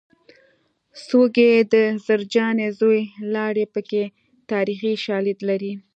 څوک 1.07 1.33
یې 1.43 1.51
د 1.73 1.75
زرجانې 2.05 2.67
زوی 2.79 3.01
لاړې 3.33 3.65
پکې 3.73 4.03
تاریخي 4.51 4.93
شالید 5.05 5.39
لري 5.49 5.73